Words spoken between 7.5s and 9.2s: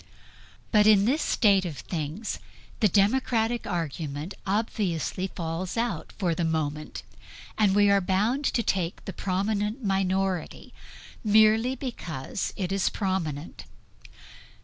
and we are bound to take the